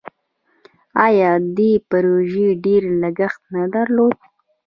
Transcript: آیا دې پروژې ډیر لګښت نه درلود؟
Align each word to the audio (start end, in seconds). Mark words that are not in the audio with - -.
آیا 1.05 1.31
دې 1.57 1.71
پروژې 1.89 2.47
ډیر 2.65 2.83
لګښت 3.01 3.41
نه 3.55 3.63
درلود؟ 3.73 4.17